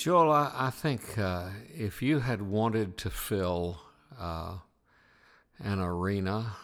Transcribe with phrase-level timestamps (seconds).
[0.00, 3.82] Joel, I, I think uh, if you had wanted to fill
[4.18, 4.54] uh,
[5.58, 6.56] an arena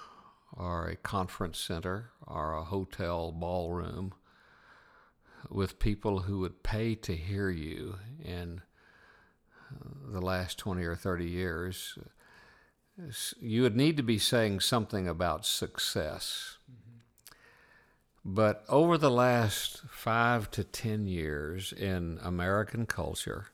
[0.56, 4.14] or a conference center or a hotel ballroom
[5.50, 8.62] with people who would pay to hear you in
[9.70, 11.98] uh, the last 20 or 30 years,
[13.38, 16.56] you would need to be saying something about success.
[18.28, 23.46] But over the last five to 10 years in American culture,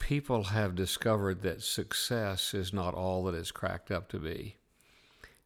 [0.00, 4.56] people have discovered that success is not all that it's cracked up to be.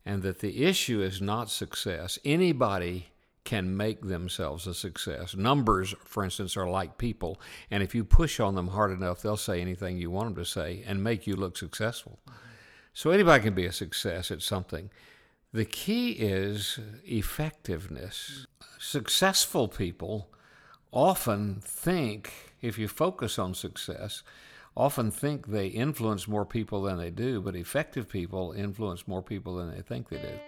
[0.07, 2.19] And that the issue is not success.
[2.25, 3.09] Anybody
[3.45, 5.37] can make themselves a success.
[5.37, 7.39] Numbers, for instance, are like people.
[7.71, 10.51] And if you push on them hard enough, they'll say anything you want them to
[10.51, 12.19] say and make you look successful.
[12.95, 14.89] So anybody can be a success at something.
[15.55, 18.45] The key is effectiveness.
[18.77, 20.29] Successful people
[20.91, 24.25] often think, if you focus on success,
[24.77, 29.55] often think they influence more people than they do, but effective people influence more people
[29.55, 30.41] than they think they do.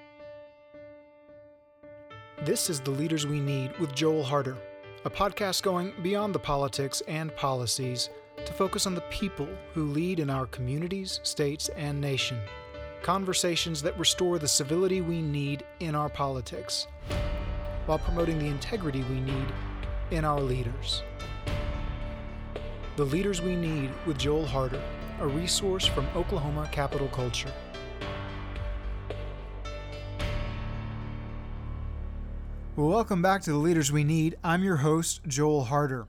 [2.44, 4.56] This is The Leaders We Need with Joel Harder,
[5.04, 8.10] a podcast going beyond the politics and policies
[8.44, 12.40] to focus on the people who lead in our communities, states, and nation.
[13.06, 16.88] Conversations that restore the civility we need in our politics,
[17.86, 19.46] while promoting the integrity we need
[20.10, 21.04] in our leaders.
[22.96, 24.82] The Leaders We Need with Joel Harder,
[25.20, 27.52] a resource from Oklahoma Capital Culture.
[32.74, 34.34] Welcome back to The Leaders We Need.
[34.42, 36.08] I'm your host, Joel Harder.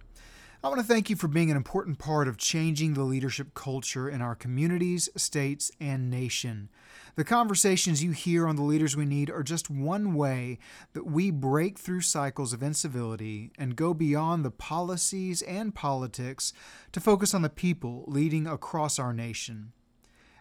[0.63, 4.09] I want to thank you for being an important part of changing the leadership culture
[4.09, 6.69] in our communities, states, and nation.
[7.17, 10.59] The conversations you hear on the leaders we need are just one way
[10.93, 16.53] that we break through cycles of incivility and go beyond the policies and politics
[16.91, 19.71] to focus on the people leading across our nation.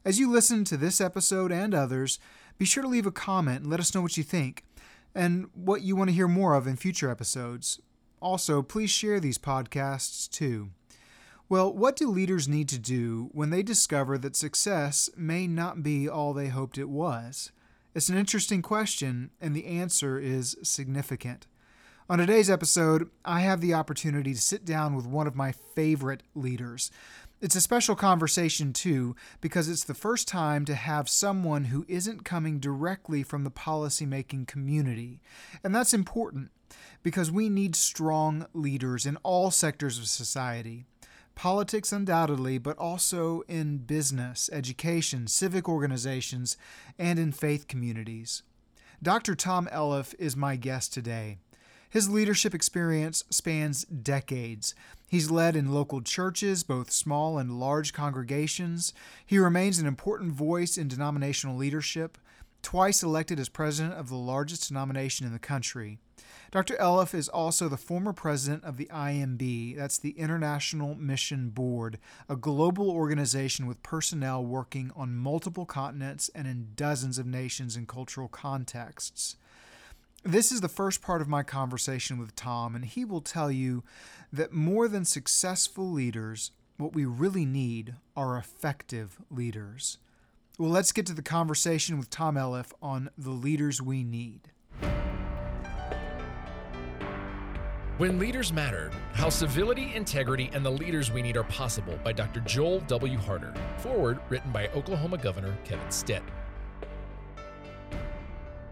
[0.04, 2.18] As you listen to this episode and others,
[2.58, 4.62] be sure to leave a comment and let us know what you think
[5.14, 7.80] and what you want to hear more of in future episodes.
[8.20, 10.72] Also, please share these podcasts too.
[11.48, 16.08] Well, what do leaders need to do when they discover that success may not be
[16.08, 17.52] all they hoped it was?
[17.94, 21.46] It's an interesting question, and the answer is significant.
[22.10, 26.24] On today's episode, I have the opportunity to sit down with one of my favorite
[26.34, 26.90] leaders.
[27.40, 32.24] It's a special conversation, too, because it's the first time to have someone who isn't
[32.24, 35.20] coming directly from the policymaking community.
[35.62, 36.50] And that's important
[37.04, 40.86] because we need strong leaders in all sectors of society.
[41.36, 46.56] Politics, undoubtedly, but also in business, education, civic organizations,
[46.98, 48.42] and in faith communities.
[49.02, 49.34] Dr.
[49.34, 51.36] Tom Elliff is my guest today.
[51.90, 54.74] His leadership experience spans decades.
[55.08, 58.94] He's led in local churches, both small and large congregations.
[59.24, 62.16] He remains an important voice in denominational leadership,
[62.62, 65.98] twice elected as president of the largest denomination in the country.
[66.50, 66.76] Dr.
[66.76, 72.36] Elliff is also the former president of the IMB, that's the International Mission Board, a
[72.36, 78.28] global organization with personnel working on multiple continents and in dozens of nations and cultural
[78.28, 79.36] contexts.
[80.22, 83.84] This is the first part of my conversation with Tom, and he will tell you
[84.32, 89.98] that more than successful leaders, what we really need are effective leaders.
[90.58, 94.52] Well, let's get to the conversation with Tom Elliff on the leaders we need.
[97.98, 102.40] When Leaders Matter How Civility, Integrity, and the Leaders We Need Are Possible by Dr.
[102.40, 103.18] Joel W.
[103.18, 103.52] Harder.
[103.76, 106.22] Forward written by Oklahoma Governor Kevin Stitt.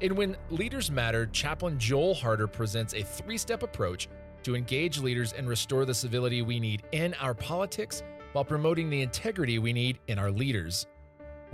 [0.01, 4.09] In When Leaders Matter, Chaplain Joel Harder presents a three step approach
[4.43, 8.03] to engage leaders and restore the civility we need in our politics
[8.33, 10.87] while promoting the integrity we need in our leaders.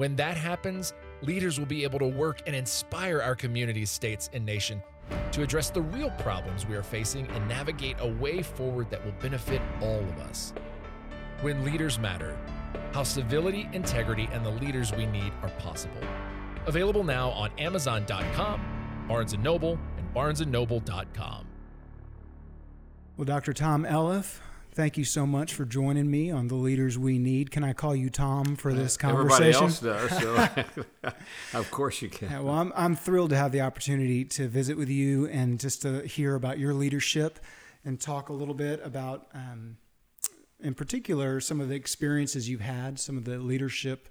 [0.00, 4.46] When that happens, leaders will be able to work and inspire our communities, states, and
[4.46, 4.82] nation
[5.32, 9.12] to address the real problems we are facing and navigate a way forward that will
[9.20, 10.54] benefit all of us.
[11.42, 12.34] When Leaders Matter
[12.92, 16.00] How Civility, Integrity, and the Leaders We Need Are Possible.
[16.64, 21.46] Available now on Amazon.com, Barnes & Noble, and BarnesandNoble.com.
[23.18, 23.52] Well, Dr.
[23.52, 24.40] Tom Elliff,
[24.72, 27.50] thank you so much for joining me on the Leaders We Need.
[27.50, 29.64] Can I call you Tom for this conversation?
[29.64, 30.72] Everybody else does,
[31.02, 31.12] so
[31.58, 32.30] of course you can.
[32.30, 35.82] Yeah, well, I'm, I'm thrilled to have the opportunity to visit with you and just
[35.82, 37.38] to hear about your leadership
[37.84, 39.76] and talk a little bit about, um,
[40.60, 44.08] in particular, some of the experiences you've had, some of the leadership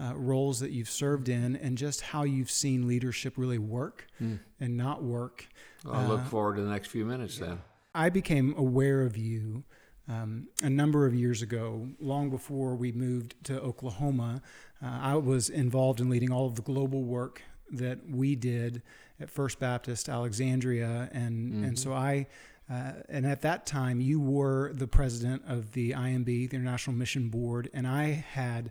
[0.00, 4.38] uh, roles that you've served in, and just how you've seen leadership really work mm.
[4.60, 5.48] and not work.
[5.84, 7.60] Well, I look uh, forward to the next few minutes then.
[7.94, 9.64] I became aware of you
[10.08, 14.40] Um, a number of years ago, long before we moved to Oklahoma,
[14.82, 18.82] uh, I was involved in leading all of the global work that we did
[19.20, 21.64] at First Baptist Alexandria, and mm-hmm.
[21.64, 22.26] and so I.
[22.70, 27.30] Uh, and at that time, you were the president of the IMB, the International Mission
[27.30, 28.70] Board, and I had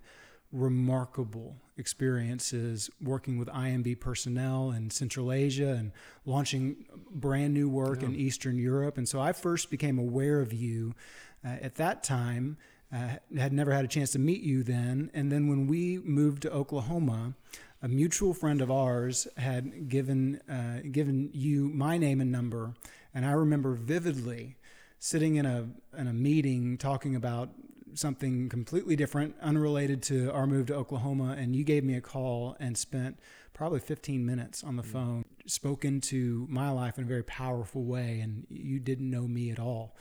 [0.51, 5.91] remarkable experiences working with IMB personnel in Central Asia and
[6.25, 8.07] launching brand new work yeah.
[8.07, 8.97] in Eastern Europe.
[8.97, 10.93] And so I first became aware of you
[11.45, 12.57] uh, at that time.
[12.89, 15.11] Uh, had never had a chance to meet you then.
[15.13, 17.33] And then when we moved to Oklahoma,
[17.81, 22.73] a mutual friend of ours had given uh, given you my name and number,
[23.13, 24.55] and I remember vividly
[24.99, 25.67] sitting in a
[25.97, 27.49] in a meeting talking about
[27.93, 32.55] something completely different, unrelated to our move to Oklahoma, and you gave me a call
[32.59, 33.19] and spent
[33.57, 34.91] probably 15 minutes on the mm-hmm.
[34.91, 39.49] phone, spoke into my life in a very powerful way, and you didn't know me
[39.49, 39.95] at all.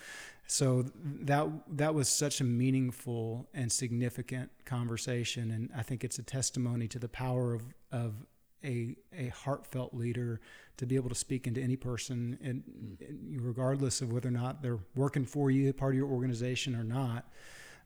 [0.46, 0.84] So
[1.22, 6.86] that that was such a meaningful and significant conversation, and I think it's a testimony
[6.88, 8.14] to the power of of
[8.62, 10.40] a a heartfelt leader
[10.76, 12.62] to be able to speak into any person, and,
[13.00, 16.84] and regardless of whether or not they're working for you, part of your organization or
[16.84, 17.28] not.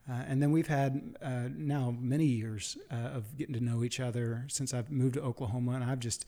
[0.09, 4.01] Uh, and then we've had uh, now many years uh, of getting to know each
[4.01, 6.27] other since I've moved to Oklahoma, and I've just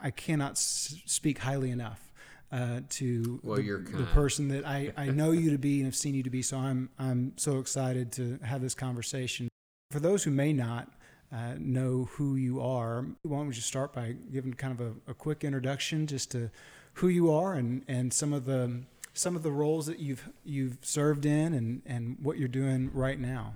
[0.00, 2.12] I cannot s- speak highly enough
[2.52, 5.96] uh, to well, the, the, person that I, I know you to be and have
[5.96, 6.42] seen you to be.
[6.42, 9.48] So I'm I'm so excited to have this conversation.
[9.90, 10.88] For those who may not
[11.32, 15.10] uh, know who you are, why don't we just start by giving kind of a,
[15.10, 16.50] a quick introduction just to
[16.94, 18.82] who you are and and some of the
[19.18, 23.18] some of the roles that you've you've served in and and what you're doing right
[23.18, 23.54] now.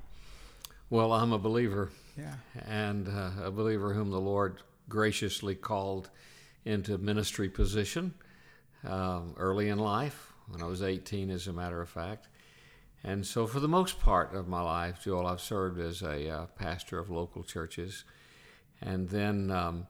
[0.90, 1.90] Well, I'm a believer.
[2.18, 2.34] Yeah.
[2.66, 6.10] And uh, a believer whom the Lord graciously called
[6.64, 8.12] into ministry position
[8.86, 12.28] um, early in life, when I was 18, as a matter of fact.
[13.04, 16.46] And so, for the most part of my life, Joel, I've served as a uh,
[16.58, 18.04] pastor of local churches.
[18.80, 19.86] And then um,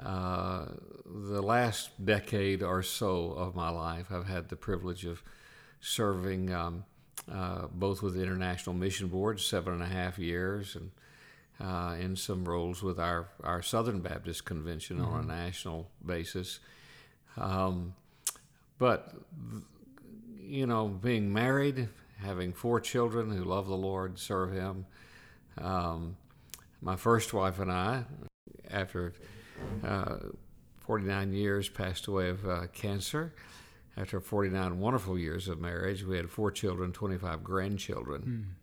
[0.00, 0.66] uh,
[1.04, 5.22] the last decade or so of my life, I've had the privilege of
[5.80, 6.84] serving um,
[7.30, 10.90] uh, both with the International Mission Board, seven and a half years, and
[11.60, 15.06] uh, in some roles with our, our Southern Baptist Convention mm-hmm.
[15.06, 15.28] on a mm-hmm.
[15.30, 16.60] national basis.
[17.36, 17.94] Um,
[18.78, 19.14] but,
[20.40, 24.86] you know, being married, having four children who love the Lord, serve Him,
[25.58, 26.16] um,
[26.80, 28.04] my first wife and I,
[28.70, 29.12] after
[30.80, 33.34] 49 years, passed away of uh, cancer.
[33.96, 38.22] After 49 wonderful years of marriage, we had four children, 25 grandchildren,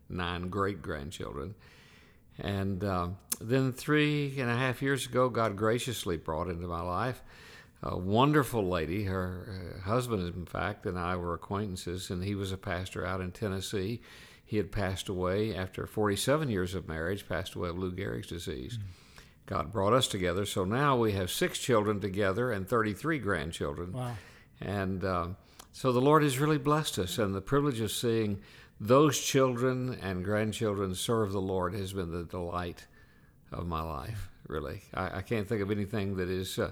[0.09, 0.15] mm.
[0.15, 1.53] nine great grandchildren.
[2.39, 3.09] And uh,
[3.39, 7.21] then three and a half years ago, God graciously brought into my life
[7.81, 9.05] a wonderful lady.
[9.05, 13.21] Her, her husband, in fact, and I were acquaintances, and he was a pastor out
[13.21, 14.01] in Tennessee.
[14.43, 18.77] He had passed away after 47 years of marriage, passed away of Lou Gehrig's disease.
[18.77, 18.83] Mm.
[19.49, 20.45] God brought us together.
[20.45, 23.93] So now we have six children together and 33 grandchildren.
[23.93, 24.15] Wow.
[24.61, 25.27] And uh,
[25.71, 28.41] so the Lord has really blessed us, and the privilege of seeing
[28.79, 32.85] those children and grandchildren serve the Lord has been the delight
[33.51, 34.83] of my life, really.
[34.93, 36.59] I, I can't think of anything that is.
[36.59, 36.71] Uh,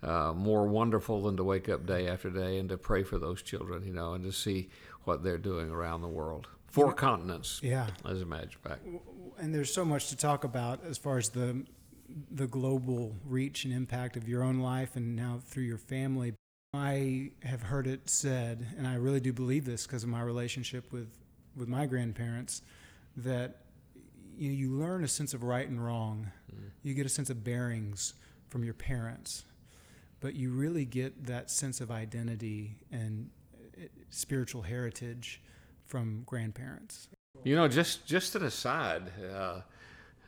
[0.00, 3.42] uh, more wonderful than to wake up day after day and to pray for those
[3.42, 4.68] children, you know, and to see
[5.02, 6.46] what they're doing around the world.
[6.68, 8.86] Four continents, yeah, as a matter of fact.
[9.38, 11.64] And there's so much to talk about as far as the
[12.30, 16.34] the global reach and impact of your own life and now through your family.
[16.74, 20.92] I have heard it said, and I really do believe this because of my relationship
[20.92, 21.08] with,
[21.56, 22.62] with my grandparents,
[23.16, 23.62] that
[24.36, 26.30] you, you learn a sense of right and wrong.
[26.54, 26.70] Mm.
[26.82, 28.14] You get a sense of bearings
[28.48, 29.44] from your parents,
[30.20, 33.30] but you really get that sense of identity and
[33.76, 35.40] uh, spiritual heritage
[35.86, 37.08] from grandparents.
[37.44, 39.62] You know, just just an aside, uh, uh,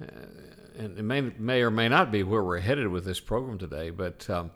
[0.01, 3.91] and it may, may or may not be where we're headed with this program today,
[3.91, 4.51] but um,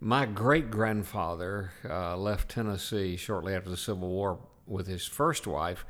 [0.00, 5.86] my great grandfather uh, left Tennessee shortly after the Civil War with his first wife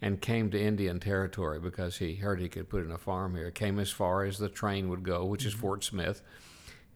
[0.00, 3.50] and came to Indian Territory because he heard he could put in a farm here.
[3.50, 5.62] Came as far as the train would go, which is mm-hmm.
[5.62, 6.22] Fort Smith.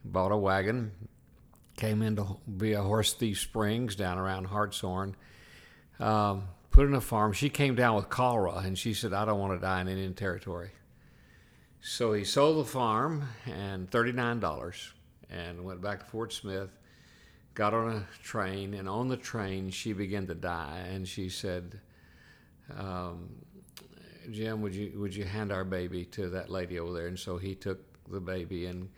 [0.04, 0.92] Bought a wagon,
[1.76, 5.16] came in to be a Horse Thief Springs down around Hartshorne.
[5.98, 7.32] Um, put in a farm.
[7.32, 10.14] She came down with cholera and she said, I don't want to die in Indian
[10.14, 10.70] Territory.
[11.84, 14.92] So he sold the farm and $39
[15.28, 16.70] and went back to Fort Smith,
[17.54, 20.86] got on a train, and on the train she began to die.
[20.88, 21.80] And she said,
[22.78, 23.30] um,
[24.30, 27.08] Jim, would you, would you hand our baby to that lady over there?
[27.08, 28.88] And so he took the baby and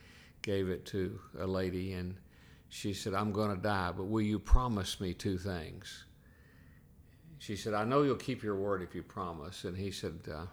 [0.43, 1.95] gave it to a lady.
[1.95, 2.17] And
[2.69, 6.05] she said, I'm going to die, but will you promise me two things?
[7.38, 9.64] she said, I know you'll keep your word if you promise.
[9.64, 10.47] And he said, uh,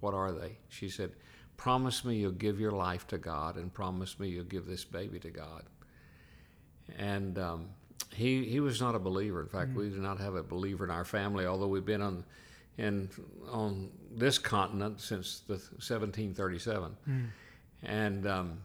[0.00, 0.58] What are they?
[0.68, 1.12] She said,
[1.56, 5.18] Promise me you'll give your life to God and promise me you'll give this baby
[5.20, 5.64] to God.
[6.98, 7.68] And um,
[8.14, 9.40] he, he was not a believer.
[9.40, 9.80] In fact, mm-hmm.
[9.80, 12.24] we do not have a believer in our family, although we've been on,
[12.78, 13.08] in,
[13.50, 16.96] on this continent since the 1737.
[17.08, 17.26] Mm.
[17.82, 18.58] And um,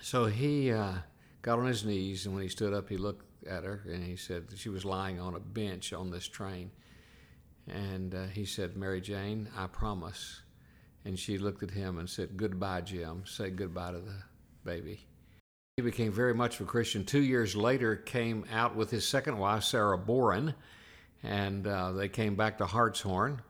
[0.00, 0.94] so he uh,
[1.42, 4.16] got on his knees, and when he stood up, he looked at her and he
[4.16, 6.70] said she was lying on a bench on this train.
[7.68, 10.40] And uh, he said, Mary Jane, I promise.
[11.04, 13.22] And she looked at him and said, Goodbye, Jim.
[13.26, 14.22] Say goodbye to the
[14.64, 15.06] baby.
[15.76, 17.04] He became very much of a Christian.
[17.04, 20.54] Two years later, came out with his second wife, Sarah Boren,
[21.22, 23.40] and uh, they came back to Hartshorne,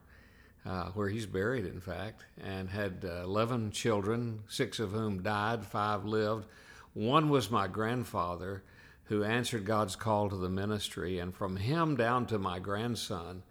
[0.67, 5.64] uh, where he's buried, in fact, and had uh, 11 children, six of whom died,
[5.64, 6.47] five lived.
[6.93, 8.62] One was my grandfather,
[9.05, 11.19] who answered God's call to the ministry.
[11.19, 13.43] And from him down to my grandson,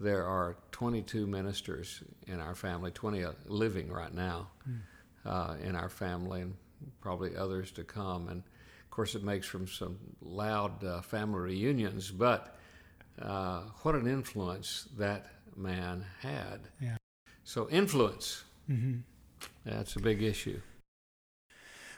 [0.00, 4.80] there are 22 ministers in our family, 20 uh, living right now mm.
[5.26, 6.54] uh, in our family, and
[7.00, 8.28] probably others to come.
[8.28, 12.56] And of course, it makes from some loud uh, family reunions, but
[13.20, 16.60] uh, what an influence that man had.
[16.80, 16.96] Yeah.
[17.44, 18.44] So, influence.
[18.70, 19.00] Mm-hmm.
[19.66, 20.60] That's a big issue.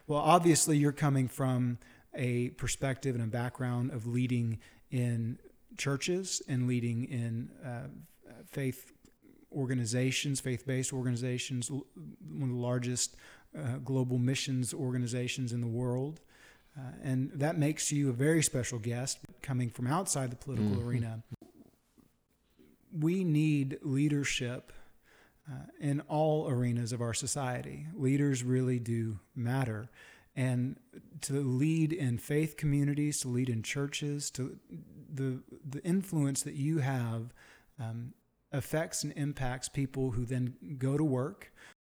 [0.08, 1.78] Well, obviously, you're coming from
[2.14, 4.58] a perspective and a background of leading
[4.90, 5.38] in
[5.76, 7.88] churches and leading in uh,
[8.50, 8.92] faith
[9.54, 11.84] organizations, faith based organizations, one
[12.42, 13.16] of the largest
[13.56, 16.20] uh, global missions organizations in the world.
[16.76, 20.88] Uh, and that makes you a very special guest coming from outside the political mm-hmm.
[20.88, 21.22] arena.
[22.98, 24.72] We need leadership
[25.50, 27.86] uh, in all arenas of our society.
[27.94, 29.90] Leaders really do matter
[30.34, 30.76] and
[31.20, 34.58] to lead in faith communities, to lead in churches, to
[35.12, 37.32] the the influence that you have
[37.78, 38.14] um,
[38.50, 41.52] affects and impacts people who then go to work,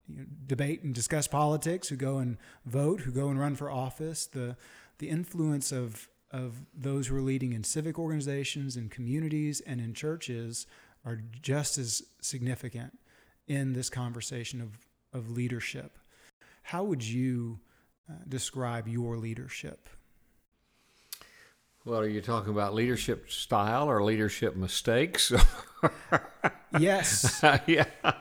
[0.09, 3.71] you know, debate and discuss politics, who go and vote, who go and run for
[3.71, 4.27] office.
[4.27, 4.57] The
[4.99, 9.95] the influence of of those who are leading in civic organizations, in communities, and in
[9.95, 10.67] churches
[11.05, 12.99] are just as significant
[13.47, 14.79] in this conversation of
[15.13, 15.99] of leadership.
[16.65, 17.61] How would you
[18.11, 19.89] uh, describe your leadership?
[21.87, 25.31] Well, are you talking about leadership style or leadership mistakes?
[26.79, 27.45] yes.
[27.67, 27.85] yeah.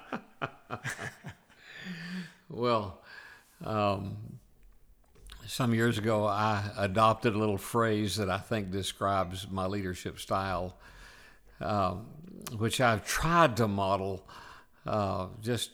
[2.49, 3.01] well,
[3.63, 4.17] um,
[5.47, 10.75] some years ago, I adopted a little phrase that I think describes my leadership style,
[11.61, 12.07] um,
[12.57, 14.27] which I've tried to model
[14.85, 15.71] uh, just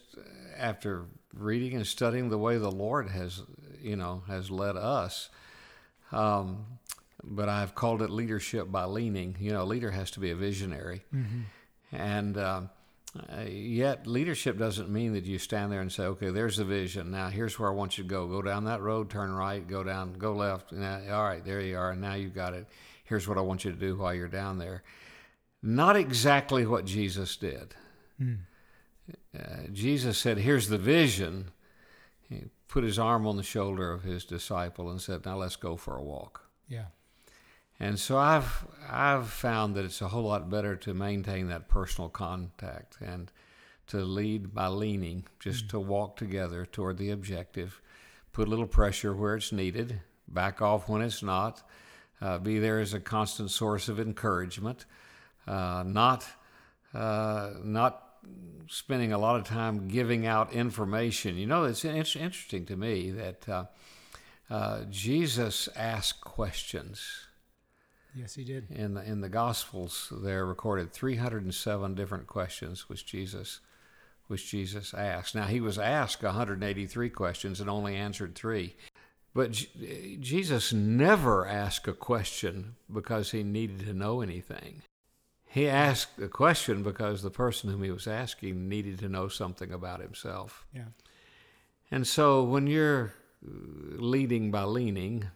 [0.55, 3.41] after reading and studying the way the Lord has
[3.81, 5.29] you know, has led us.
[6.11, 6.65] Um,
[7.23, 9.35] but I've called it leadership by leaning.
[9.39, 11.03] You know, a leader has to be a visionary.
[11.13, 11.41] Mm-hmm.
[11.95, 12.61] And uh,
[13.47, 17.11] yet, leadership doesn't mean that you stand there and say, okay, there's the vision.
[17.11, 18.27] Now, here's where I want you to go.
[18.27, 20.71] Go down that road, turn right, go down, go left.
[20.71, 21.95] Now, all right, there you are.
[21.95, 22.67] Now you've got it.
[23.05, 24.83] Here's what I want you to do while you're down there.
[25.61, 27.73] Not exactly what Jesus did.
[28.21, 28.37] Mm.
[29.37, 31.49] Uh, Jesus said, here's the vision.
[32.29, 35.75] He put his arm on the shoulder of his disciple and said, "Now let's go
[35.75, 36.85] for a walk." Yeah.
[37.79, 42.09] And so I've I've found that it's a whole lot better to maintain that personal
[42.09, 43.31] contact and
[43.87, 45.77] to lead by leaning, just mm-hmm.
[45.77, 47.81] to walk together toward the objective,
[48.33, 51.63] put a little pressure where it's needed, back off when it's not,
[52.21, 54.85] uh, be there as a constant source of encouragement,
[55.47, 56.27] uh, not
[56.93, 58.05] uh, not
[58.67, 61.37] spending a lot of time giving out information.
[61.37, 63.65] You know, it's, it's interesting to me that uh,
[64.49, 67.27] uh, Jesus asked questions.
[68.15, 68.71] Yes, he did.
[68.71, 73.59] In the in the Gospels, there are recorded 307 different questions which Jesus
[74.27, 75.33] which Jesus asked.
[75.33, 78.75] Now he was asked 183 questions and only answered three.
[79.33, 84.83] But J- Jesus never asked a question because he needed to know anything.
[85.45, 89.71] He asked a question because the person whom he was asking needed to know something
[89.71, 90.65] about himself.
[90.73, 90.89] Yeah.
[91.89, 95.29] And so when you're leading by leaning,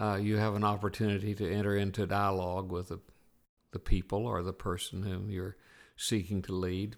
[0.00, 3.00] uh, you have an opportunity to enter into dialogue with the,
[3.72, 5.56] the people or the person whom you're
[5.96, 6.96] seeking to lead.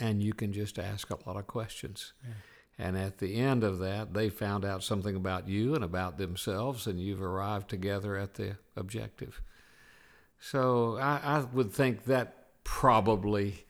[0.00, 2.12] And you can just ask a lot of questions.
[2.24, 2.34] Yeah.
[2.80, 6.86] And at the end of that, they found out something about you and about themselves,
[6.86, 9.40] and you've arrived together at the objective.
[10.40, 13.66] So I, I would think that probably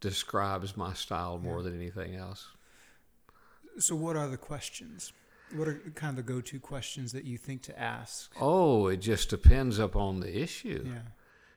[0.00, 1.64] describes my style more yeah.
[1.64, 2.48] than anything else.
[3.78, 5.12] So, what are the questions?
[5.54, 8.32] What are kind of the go-to questions that you think to ask?
[8.40, 10.84] Oh, it just depends upon the issue.
[10.86, 11.00] Yeah.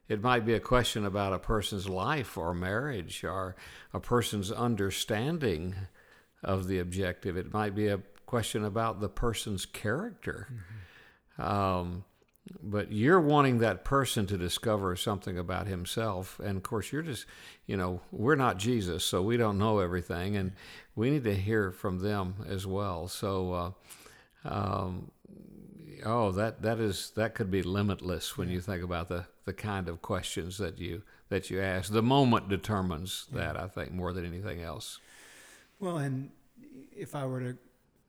[0.07, 3.55] It might be a question about a person's life or marriage or
[3.93, 5.75] a person's understanding
[6.43, 7.37] of the objective.
[7.37, 10.47] It might be a question about the person's character.
[11.37, 11.41] Mm-hmm.
[11.41, 12.03] Um,
[12.63, 17.25] but you're wanting that person to discover something about himself and of course you're just
[17.67, 20.51] you know we're not jesus so we don't know everything and
[20.99, 23.07] we need to hear from them as well.
[23.07, 25.11] So uh, um,
[26.05, 29.87] oh that that is that could be limitless when you think about the the kind
[29.87, 31.91] of questions that you that you ask.
[31.91, 34.99] The moment determines that i think more than anything else.
[35.79, 36.31] Well and
[36.95, 37.57] if i were to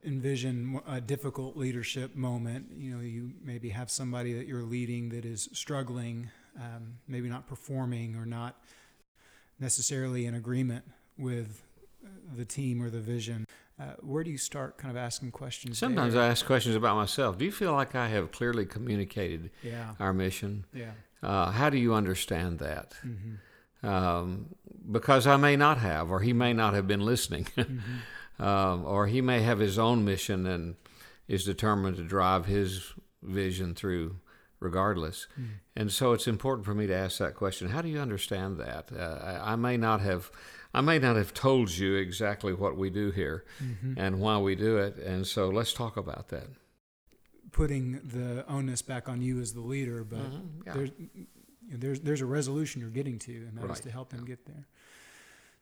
[0.03, 2.67] envision a difficult leadership moment.
[2.77, 7.47] You know, you maybe have somebody that you're leading that is struggling, um, maybe not
[7.47, 8.61] performing or not
[9.59, 10.85] necessarily in agreement
[11.17, 11.63] with
[12.35, 13.45] the team or the vision.
[13.79, 15.77] Uh, where do you start kind of asking questions?
[15.77, 16.23] Sometimes there?
[16.23, 17.37] I ask questions about myself.
[17.37, 19.95] Do you feel like I have clearly communicated yeah.
[19.99, 20.65] our mission?
[20.73, 20.91] Yeah.
[21.23, 22.93] Uh, how do you understand that?
[23.05, 23.87] Mm-hmm.
[23.87, 24.55] Um,
[24.91, 27.45] because I may not have, or he may not have been listening.
[27.55, 27.79] mm-hmm
[28.41, 30.75] um, or he may have his own mission and
[31.27, 34.17] is determined to drive his vision through
[34.59, 35.27] regardless.
[35.39, 35.45] Mm.
[35.75, 37.69] And so it's important for me to ask that question.
[37.69, 38.89] How do you understand that?
[38.95, 40.31] Uh, I, I, may not have,
[40.73, 43.93] I may not have told you exactly what we do here mm-hmm.
[43.97, 44.97] and why we do it.
[44.97, 46.47] And so let's talk about that.
[47.51, 50.61] Putting the onus back on you as the leader, but mm-hmm.
[50.65, 50.73] yeah.
[50.73, 50.91] there's,
[51.69, 53.71] there's there's a resolution you're getting to, and that right.
[53.71, 54.27] is to help them yeah.
[54.27, 54.67] get there.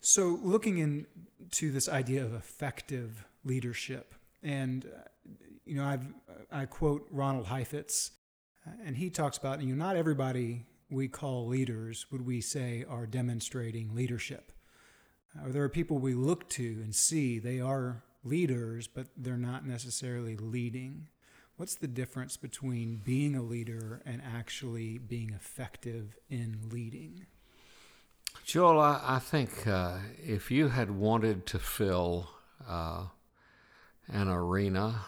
[0.01, 5.09] So, looking into this idea of effective leadership, and uh,
[5.65, 6.05] you know, I've
[6.51, 8.11] I quote Ronald Heifetz,
[8.65, 12.85] uh, and he talks about you know not everybody we call leaders would we say
[12.89, 14.51] are demonstrating leadership.
[15.37, 19.65] Uh, there are people we look to and see they are leaders, but they're not
[19.65, 21.09] necessarily leading.
[21.57, 27.27] What's the difference between being a leader and actually being effective in leading?
[28.45, 32.29] Joel, I, I think uh, if you had wanted to fill
[32.67, 33.05] uh,
[34.07, 35.01] an arena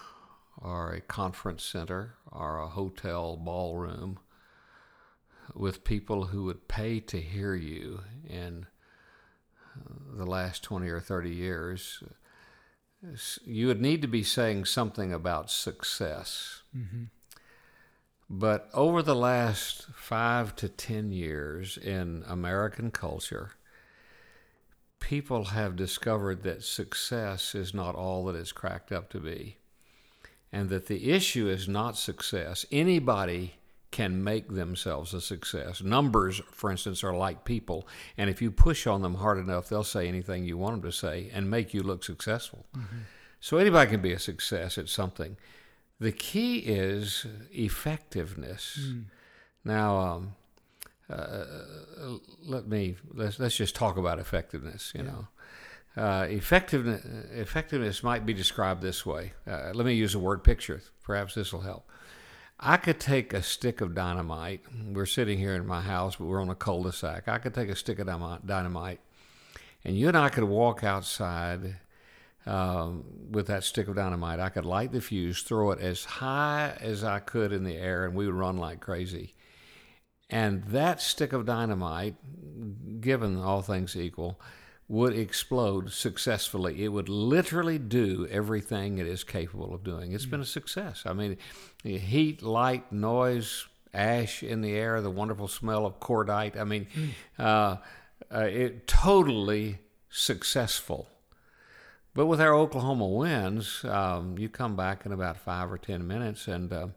[0.58, 4.20] or a conference center or a hotel ballroom
[5.54, 8.68] with people who would pay to hear you in
[9.76, 12.04] uh, the last 20 or 30 years,
[13.44, 16.62] you would need to be saying something about success.
[16.78, 17.06] Mm-hmm.
[18.34, 23.52] But over the last five to 10 years in American culture,
[25.02, 29.58] people have discovered that success is not all that it's cracked up to be.
[30.50, 32.65] And that the issue is not success.
[32.72, 33.56] Anybody
[33.91, 35.82] can make themselves a success.
[35.82, 37.86] Numbers, for instance, are like people.
[38.17, 40.98] And if you push on them hard enough, they'll say anything you want them to
[40.98, 42.65] say and make you look successful.
[42.78, 43.00] Mm-hmm.
[43.41, 45.36] So anybody can be a success at something.
[46.02, 48.80] The key is effectiveness.
[48.82, 49.04] Mm.
[49.64, 50.36] Now, um,
[51.08, 51.46] uh,
[52.44, 54.94] let me let's let's just talk about effectiveness.
[54.96, 55.12] You yeah.
[55.12, 59.34] know, uh, effectiveness effectiveness might be described this way.
[59.46, 60.82] Uh, let me use a word picture.
[61.04, 61.88] Perhaps this will help.
[62.60, 64.62] I could take a stick of dynamite.
[64.92, 67.28] We're sitting here in my house, but we're on a cul-de-sac.
[67.28, 69.00] I could take a stick of dynamite,
[69.86, 71.78] and you and I could walk outside
[72.45, 74.39] um, with that stick of dynamite.
[74.39, 78.06] I could light the fuse, throw it as high as I could in the air,
[78.06, 79.36] and we would run like crazy.
[80.30, 82.15] And that stick of dynamite,
[83.01, 84.39] given all things equal,
[84.88, 86.84] would explode successfully.
[86.84, 90.12] It would literally do everything it is capable of doing.
[90.12, 90.32] It's mm.
[90.32, 91.04] been a success.
[91.06, 91.38] I mean,
[91.84, 96.60] heat, light, noise, ash in the air, the wonderful smell of cordite.
[96.60, 97.10] I mean, mm.
[97.38, 97.77] uh,
[98.34, 101.08] uh, it totally successful.
[102.13, 106.47] But with our Oklahoma winds, um, you come back in about five or ten minutes,
[106.47, 106.88] and uh,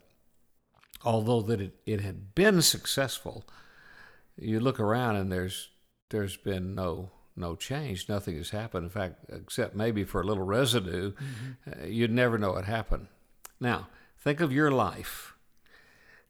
[1.03, 3.45] although that it, it had been successful,
[4.37, 5.69] you look around and there's
[6.09, 8.09] there's been no no change.
[8.09, 8.83] Nothing has happened.
[8.83, 11.83] In fact, except maybe for a little residue, mm-hmm.
[11.83, 13.07] uh, you'd never know it happened.
[13.59, 15.33] Now, think of your life.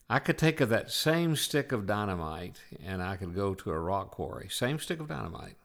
[0.08, 3.78] I could take of that same stick of dynamite and I could go to a
[3.78, 4.48] rock quarry.
[4.48, 5.56] Same stick of dynamite.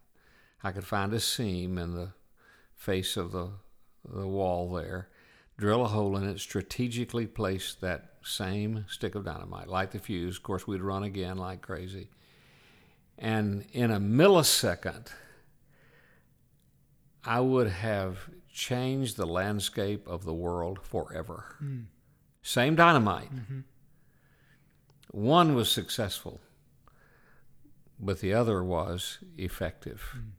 [0.64, 2.14] I could find a seam in the
[2.82, 3.48] face of the,
[4.12, 5.08] the wall there,
[5.56, 10.38] drill a hole in it, strategically place that same stick of dynamite, light the fuse.
[10.38, 12.10] Of course, we'd run again like crazy.
[13.20, 15.10] And in a millisecond,
[17.24, 21.56] I would have changed the landscape of the world forever.
[21.64, 21.86] Mm.
[22.42, 23.32] Same dynamite.
[23.32, 23.60] Mm-hmm.
[25.12, 26.42] One was successful,
[28.00, 30.16] but the other was effective.
[30.18, 30.32] Mm.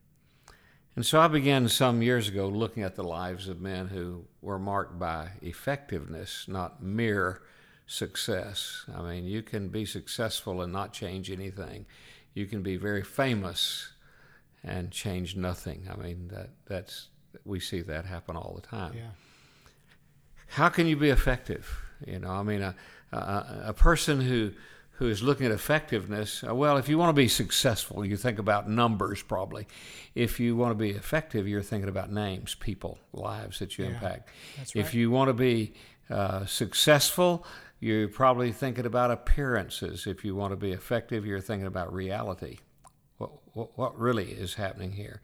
[0.95, 4.59] And so I began some years ago looking at the lives of men who were
[4.59, 7.41] marked by effectiveness, not mere
[7.87, 8.85] success.
[8.95, 11.85] I mean, you can be successful and not change anything.
[12.33, 13.91] You can be very famous
[14.63, 15.87] and change nothing.
[15.91, 17.09] I mean, that that's
[17.45, 18.93] we see that happen all the time.
[18.95, 19.09] Yeah.
[20.47, 21.81] How can you be effective?
[22.05, 22.75] You know, I mean, a,
[23.11, 24.51] a, a person who
[25.03, 28.39] who is looking at effectiveness, uh, well, if you want to be successful, you think
[28.39, 29.67] about numbers probably.
[30.15, 33.91] If you want to be effective, you're thinking about names, people, lives that you Yeah,
[33.91, 34.29] impact.
[34.55, 35.73] that's If you want to be
[36.09, 37.45] uh, successful,
[37.81, 40.07] you're probably thinking about appearances.
[40.07, 42.59] If you want to be effective, you're thinking about reality.
[43.17, 45.21] What, what, what really is happening here?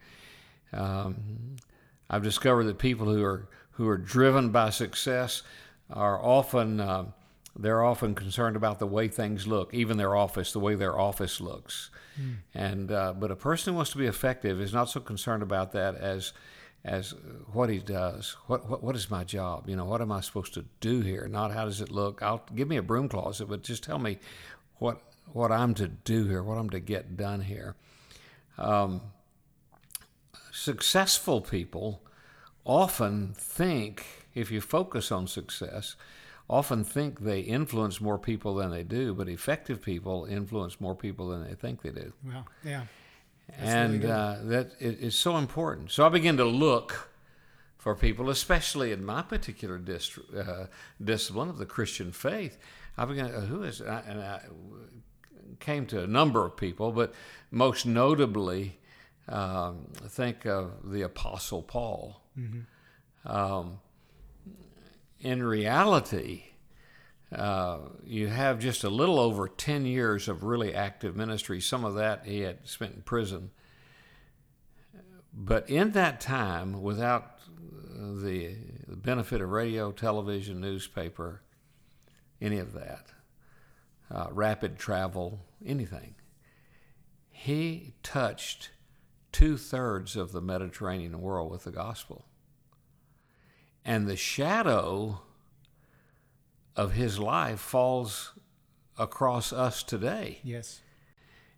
[0.74, 1.56] Um,
[2.10, 5.42] I've discovered that people who are who are driven by success
[5.88, 7.04] are often uh,
[7.56, 11.40] they're often concerned about the way things look, even their office, the way their office
[11.40, 11.90] looks.
[12.54, 15.72] And uh, but a person who wants to be effective is not so concerned about
[15.72, 16.32] that as
[16.84, 17.14] as
[17.52, 18.36] what he does.
[18.46, 19.68] What, what what is my job?
[19.68, 21.28] You know, what am I supposed to do here?
[21.28, 22.22] Not how does it look?
[22.22, 24.18] I'll give me a broom closet, but just tell me
[24.78, 25.00] what
[25.32, 27.74] what I'm to do here, what I'm to get done here
[28.58, 29.00] Um,
[30.52, 32.02] successful people
[32.64, 35.96] often think, if you focus on success,
[36.50, 41.28] often think they influence more people than they do, but effective people influence more people
[41.28, 42.12] than they think they do.
[42.26, 42.82] Well, yeah.
[43.60, 44.10] really and good.
[44.10, 45.92] uh, that it, it's so important.
[45.92, 47.08] So I begin to look
[47.78, 50.66] for people, especially in my particular dist- uh,
[51.02, 52.58] discipline of the Christian faith.
[52.98, 54.40] I began, uh, who is, I, and I
[55.60, 57.14] came to a number of people, but
[57.52, 58.78] most notably,
[59.28, 62.20] um, think of the Apostle Paul.
[63.24, 63.78] Um,
[65.20, 66.44] in reality,
[67.34, 71.60] uh, you have just a little over 10 years of really active ministry.
[71.60, 73.50] Some of that he had spent in prison.
[75.32, 77.38] But in that time, without
[77.92, 78.56] the
[78.88, 81.42] benefit of radio, television, newspaper,
[82.40, 83.06] any of that,
[84.10, 86.16] uh, rapid travel, anything,
[87.30, 88.70] he touched
[89.30, 92.26] two thirds of the Mediterranean world with the gospel.
[93.84, 95.22] And the shadow
[96.76, 98.32] of his life falls
[98.98, 100.38] across us today.
[100.42, 100.80] Yes.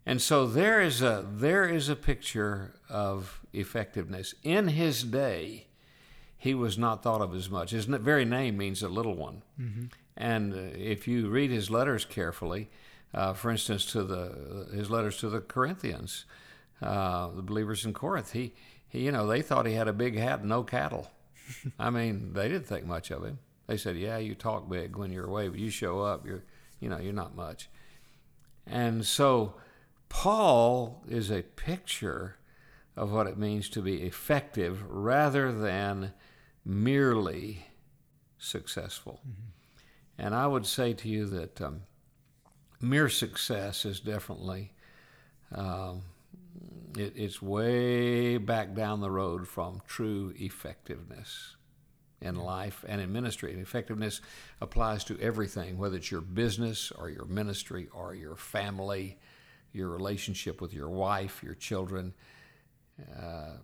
[0.04, 4.34] And so there is a there is a picture of effectiveness.
[4.42, 5.66] In his day,
[6.36, 7.70] he was not thought of as much.
[7.70, 9.42] His very name means a little one.
[10.16, 12.68] And uh, if you read his letters carefully,
[13.14, 16.24] uh, for instance, to the his letters to the Corinthians,
[16.80, 18.54] uh, the believers in Corinth, he,
[18.88, 21.10] he you know they thought he had a big hat and no cattle.
[21.78, 23.38] I mean, they didn't think much of him.
[23.66, 26.44] They said, "Yeah, you talk big when you're away, but you show up, you're
[26.80, 27.68] you know you're not much."
[28.66, 29.54] And so
[30.08, 32.36] Paul is a picture
[32.96, 36.12] of what it means to be effective rather than
[36.64, 37.66] merely
[38.38, 39.20] successful.
[40.18, 41.82] And I would say to you that um,
[42.80, 44.72] mere success is definitely,
[45.54, 46.02] um,
[46.96, 51.56] it, it's way back down the road from true effectiveness
[52.20, 53.52] in life and in ministry.
[53.52, 54.20] And effectiveness
[54.60, 59.18] applies to everything, whether it's your business or your ministry or your family,
[59.72, 62.14] your relationship with your wife, your children.
[63.20, 63.56] Uh,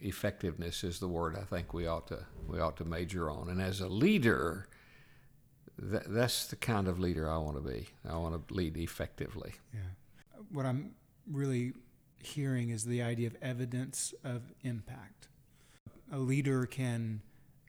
[0.00, 3.48] effectiveness is the word I think we ought to we ought to major on.
[3.48, 4.68] And as a leader,
[5.78, 7.88] that, that's the kind of leader I want to be.
[8.08, 9.54] I want to lead effectively.
[9.72, 9.80] Yeah.
[10.52, 10.92] What I'm
[11.30, 11.72] really
[12.26, 15.28] hearing is the idea of evidence of impact.
[16.12, 17.20] A leader can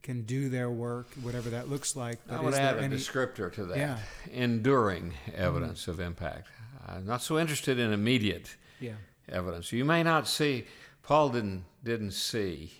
[0.01, 2.19] can do their work, whatever that looks like.
[2.29, 2.95] I But would is add a any?
[2.95, 3.77] descriptor to that.
[3.77, 3.97] Yeah.
[4.31, 6.47] Enduring evidence of impact.
[6.87, 8.97] I'm not so interested in immediate Yeah.
[9.27, 9.71] evidence.
[9.71, 10.65] You may not see.
[11.01, 12.71] Paul didn't didn't see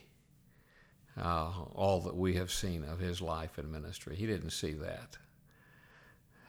[1.19, 4.15] uh, all that we have seen of his life and ministry.
[4.15, 5.17] He didn't see that.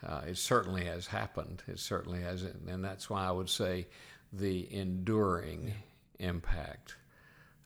[0.02, 1.62] Uh, it certainly has happened.
[1.66, 3.86] It certainly has, and that's why I would say
[4.38, 5.72] the enduring
[6.18, 6.96] impact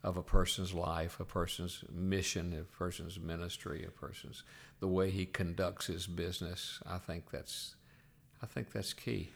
[0.02, 4.42] of a person's life, a person's mission, a person's ministry, a person's
[4.80, 6.80] the way he conducts his business.
[6.87, 7.74] I think that's,
[8.42, 9.30] I think that's key.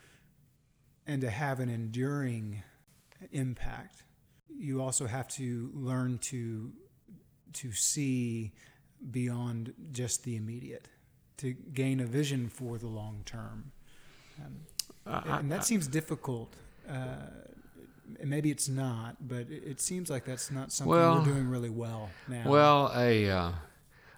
[1.06, 2.62] and to have an enduring
[3.32, 4.02] impact
[4.56, 6.70] you also have to learn to
[7.52, 8.52] to see
[9.10, 10.88] beyond just the immediate
[11.38, 13.72] to gain a vision for the long term
[14.44, 14.56] um,
[15.06, 16.54] I- and that seems difficult
[16.88, 17.26] uh,
[18.22, 21.70] maybe it's not but it, it seems like that's not something Well- we're doing really
[21.70, 23.52] well now Well, a uh,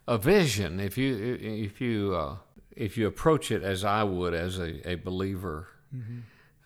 [0.08, 0.78] a vision.
[0.80, 2.36] If you if you uh,
[2.76, 5.66] if you approach it as I would as a, a believer,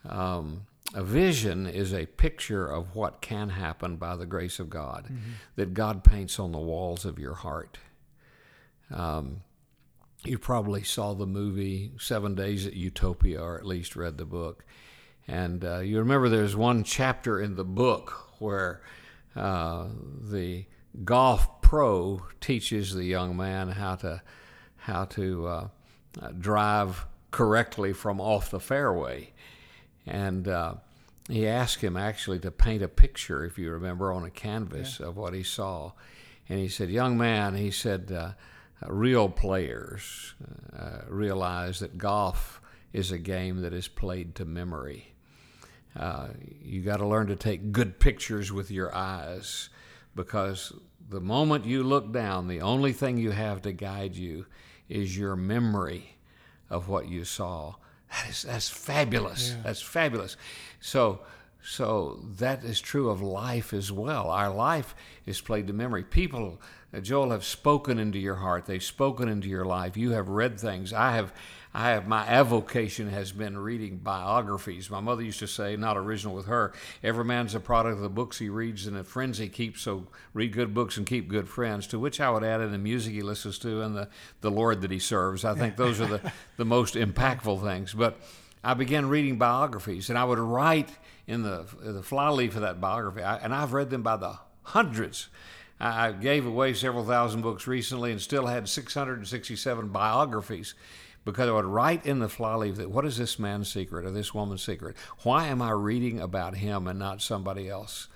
[0.08, 5.08] um, a vision is a picture of what can happen by the grace of God
[5.56, 7.78] that God paints on the walls of your heart.
[8.92, 9.42] Um,
[10.24, 14.64] you probably saw the movie Seven Days at Utopia, or at least read the book.
[15.30, 18.82] And uh, you remember there's one chapter in the book where
[19.36, 19.86] uh,
[20.28, 20.64] the
[21.04, 24.22] golf pro teaches the young man how to
[24.76, 25.68] how to uh,
[26.36, 29.32] drive correctly from off the fairway,
[30.04, 30.74] and uh,
[31.28, 35.06] he asked him actually to paint a picture, if you remember, on a canvas yeah.
[35.06, 35.92] of what he saw.
[36.48, 38.32] And he said, "Young man," he said, uh,
[38.88, 40.34] "real players
[40.76, 42.60] uh, realize that golf
[42.92, 45.06] is a game that is played to memory."
[45.96, 46.28] Uh,
[46.62, 49.68] you got to learn to take good pictures with your eyes
[50.14, 50.72] because
[51.08, 54.46] the moment you look down, the only thing you have to guide you
[54.88, 56.16] is your memory
[56.68, 57.74] of what you saw.
[58.10, 59.50] That is that's fabulous.
[59.50, 59.62] Yeah.
[59.64, 60.36] That's fabulous.
[60.80, 61.20] So
[61.62, 64.30] so that is true of life as well.
[64.30, 64.94] Our life
[65.26, 66.02] is played to memory.
[66.04, 66.60] People,
[67.02, 68.66] Joel, have spoken into your heart.
[68.66, 69.96] They've spoken into your life.
[69.96, 70.92] You have read things.
[70.92, 71.34] I have
[71.72, 74.90] I have my avocation has been reading biographies.
[74.90, 78.08] My mother used to say, not original with her, every man's a product of the
[78.08, 79.82] books he reads and the friends he keeps.
[79.82, 81.86] So read good books and keep good friends.
[81.88, 84.08] To which I would add in the music he listens to and the,
[84.40, 85.44] the Lord that he serves.
[85.44, 87.92] I think those are the, the most impactful things.
[87.92, 88.20] But
[88.64, 90.90] I began reading biographies, and I would write
[91.26, 95.28] in the the flyleaf of that biography, I, and I've read them by the hundreds.
[95.82, 100.74] I gave away several thousand books recently, and still had 667 biographies
[101.24, 104.34] because I would write in the flyleaf that what is this man's secret or this
[104.34, 104.96] woman's secret?
[105.22, 108.08] Why am I reading about him and not somebody else?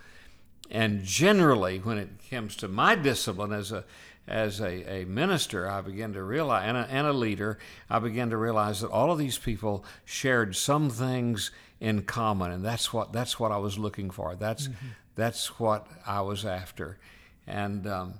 [0.70, 3.84] And generally, when it comes to my discipline as a
[4.26, 7.58] as a, a minister, I began to realize, and a, and a leader,
[7.90, 12.64] I began to realize that all of these people shared some things in common, and
[12.64, 14.34] that's what that's what I was looking for.
[14.34, 14.86] That's mm-hmm.
[15.14, 16.98] that's what I was after,
[17.46, 18.14] and um,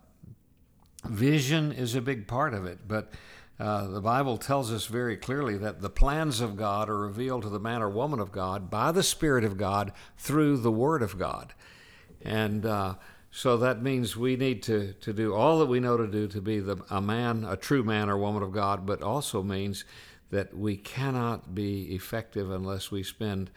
[1.07, 3.12] vision is a big part of it, but
[3.58, 7.48] uh, the Bible tells us very clearly that the plans of God are revealed to
[7.48, 11.18] the man or woman of God by the Spirit of God through the Word of
[11.18, 11.54] God.
[12.22, 12.94] And uh,
[13.30, 16.40] so that means we need to, to do all that we know to do to
[16.40, 19.84] be the, a man, a true man or woman of God, but also means
[20.30, 23.50] that we cannot be effective unless we spend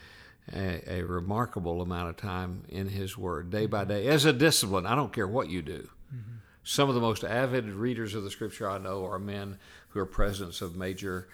[0.54, 4.86] a, a remarkable amount of time in His Word day by day as a discipline.
[4.86, 5.90] I don't care what you do.
[6.14, 6.36] Mm-hmm.
[6.68, 10.06] Some of the most avid readers of the Scripture I know are men who are
[10.06, 11.30] presidents of major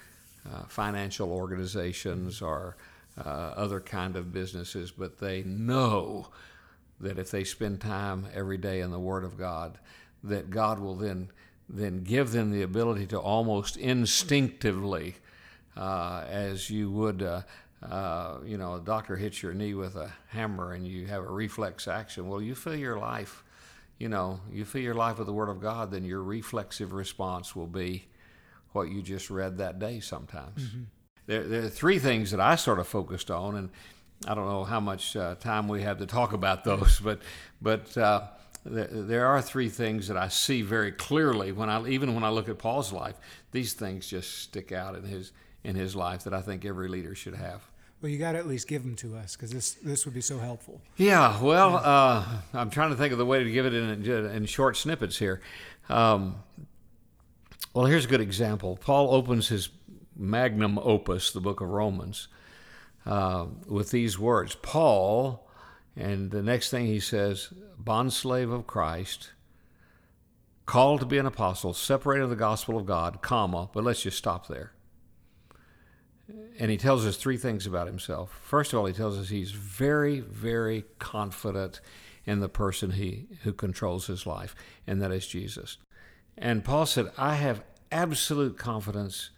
[0.48, 2.78] uh, financial organizations or
[3.17, 6.28] uh, other kind of businesses, but they know
[7.00, 9.80] that if they spend time every day in the Word of God,
[10.24, 11.30] that God will then
[11.67, 15.15] then give them the ability to almost instinctively,
[15.76, 17.24] uh, as you would.
[17.24, 17.41] Uh,
[17.82, 21.32] uh, you know, a doctor hits your knee with a hammer and you have a
[21.32, 22.30] reflex action.
[22.30, 23.43] Well, you feel your life,
[24.04, 27.56] you know, you fill your life with the Word of God, then your reflexive response
[27.56, 28.04] will be
[28.74, 30.62] what you just read that day sometimes.
[30.62, 30.82] Mm-hmm.
[31.26, 33.70] There, there, are three things that I sort of focused on, and
[34.28, 37.22] I don't know how much uh, time we have to talk about those, but
[37.62, 38.24] but uh,
[38.66, 42.30] there, there are three things that I see very clearly when I even when I
[42.30, 43.16] look at Paul's life.
[43.54, 45.32] These things just stick out in his
[45.63, 47.62] in his life that I think every leader should have.
[48.04, 50.20] Well, you got to at least give them to us because this this would be
[50.20, 50.82] so helpful.
[50.98, 51.42] Yeah.
[51.42, 54.76] Well, uh, I'm trying to think of the way to give it in in short
[54.76, 55.39] snippets here.
[55.88, 56.36] Um,
[57.74, 58.76] well, here's a good example.
[58.76, 59.70] Paul opens his
[60.18, 62.28] magnum opus, the book of Romans,
[63.06, 65.48] uh, with these words Paul,
[65.96, 69.32] and the next thing he says, bondslave of Christ,
[70.66, 74.50] called to be an apostle, separated the gospel of God, comma, but let's just stop
[74.50, 74.74] there.
[76.60, 78.40] And he tells us three things about himself.
[78.44, 81.82] First of all, he tells us he's very, very confident
[82.26, 84.56] in the person he who controls his life,
[84.88, 85.78] and that is Jesus.
[86.38, 89.32] And Paul said, I have absolute confidence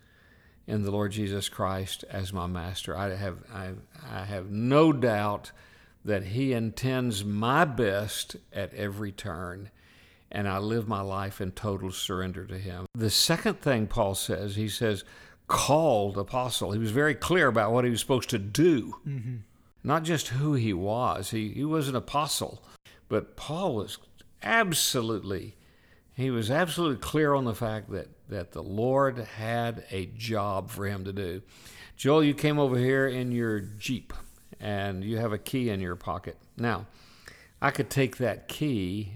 [0.68, 2.96] in the Lord Jesus Christ as my master.
[2.96, 3.72] I have, I,
[4.12, 5.52] I have no doubt
[6.04, 9.72] that he intends my best at every turn,
[10.32, 12.86] and I live my life in total surrender to him.
[12.94, 15.04] The second thing Paul says, he says,
[15.48, 16.72] called apostle.
[16.72, 19.36] He was very clear about what he was supposed to do, mm-hmm.
[19.84, 21.32] not just who he was.
[21.32, 22.64] He, he was an apostle,
[23.10, 23.98] but Paul was
[24.42, 25.56] absolutely
[26.16, 30.86] he was absolutely clear on the fact that, that the Lord had a job for
[30.86, 31.42] him to do.
[31.98, 34.14] Joel, you came over here in your Jeep
[34.60, 36.38] and you have a key in your pocket.
[36.58, 36.88] Now,
[37.62, 39.12] I could take that key,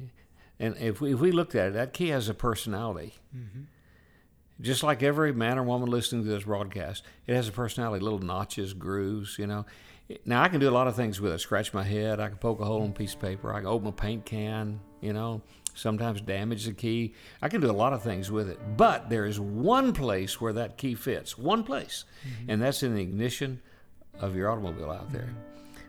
[0.59, 3.15] and if we, if we looked at it, that key has a personality.
[3.35, 3.61] Mm-hmm.
[4.61, 8.19] Just like every man or woman listening to this broadcast, it has a personality, little
[8.19, 9.65] notches, grooves, you know.
[10.25, 11.39] Now, I can do a lot of things with it.
[11.39, 12.19] Scratch my head.
[12.19, 13.53] I can poke a hole in a piece of paper.
[13.53, 14.79] I can open a paint can.
[15.01, 15.41] You know,
[15.75, 17.13] sometimes damage the key.
[17.41, 18.59] I can do a lot of things with it.
[18.75, 22.49] But there is one place where that key fits, one place, mm-hmm.
[22.49, 23.61] and that's in the ignition
[24.19, 25.29] of your automobile out there.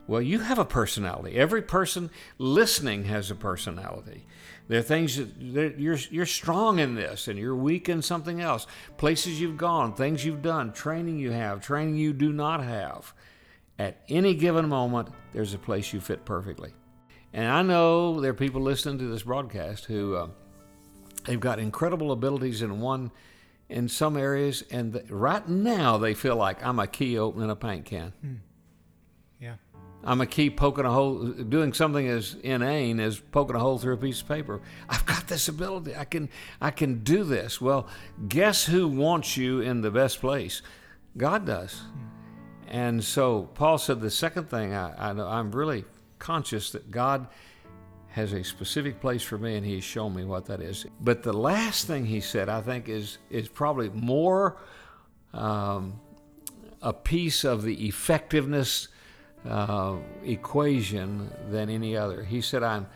[0.07, 1.37] Well, you have a personality.
[1.37, 4.27] Every person listening has a personality.
[4.71, 8.69] There are things that you're, you're strong in this and you're weak in something else.
[8.99, 13.13] Places you've gone, things you've done, training you have, training you do not have.
[13.81, 16.73] At any given moment, there's a place you fit perfectly.
[17.33, 20.29] And I know there are people listening to this broadcast who uh,
[21.25, 23.11] they've got incredible abilities in one
[23.69, 27.87] in some areas, and right now they feel like I'm a key opening a paint
[27.87, 28.13] can.
[28.21, 28.35] Hmm.
[30.03, 33.79] I'm going to keep poking a hole, doing something as inane as poking a hole
[33.79, 34.63] through a piece of paper.
[34.89, 35.95] I've got this ability.
[35.95, 37.61] I can, I can do this.
[37.61, 37.87] Well,
[38.27, 40.63] guess who wants you in the best place?
[41.17, 41.83] God does.
[42.69, 45.85] And so Paul said the second thing I, I, I'm really
[46.19, 47.27] conscious that God
[48.09, 50.87] has a specific place for me and he's shown me what that is.
[51.01, 54.57] But the last thing he said, I think, is, is probably more
[55.33, 56.01] um,
[56.81, 58.89] a piece of the effectiveness
[59.49, 62.23] uh, equation than any other.
[62.23, 62.87] He said, I'm,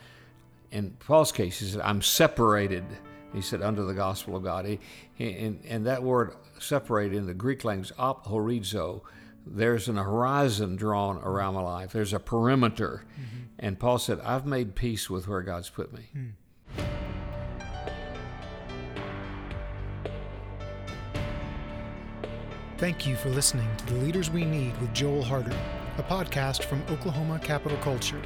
[0.71, 2.85] in Paul's case, he said, I'm separated.
[3.33, 4.65] He said, under the gospel of God.
[4.65, 4.79] He,
[5.13, 9.01] he, and, and that word separated in the Greek language, aphorizo,
[9.45, 11.91] there's an horizon drawn around my life.
[11.91, 13.03] There's a perimeter.
[13.13, 13.43] Mm-hmm.
[13.59, 16.09] And Paul said, I've made peace with where God's put me.
[16.15, 16.31] Mm.
[22.77, 25.55] Thank you for listening to The Leaders We Need with Joel Harder,
[25.97, 28.21] a podcast from Oklahoma Capital Culture.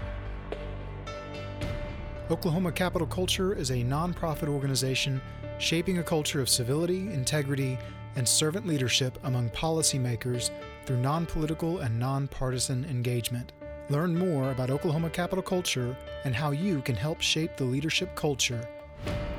[2.32, 5.22] Oklahoma Capital Culture is a nonprofit organization
[5.60, 7.78] shaping a culture of civility, integrity,
[8.16, 10.50] and servant leadership among policymakers
[10.86, 13.52] through non political and non-partisan engagement.
[13.90, 18.68] Learn more about Oklahoma Capital Culture and how you can help shape the leadership culture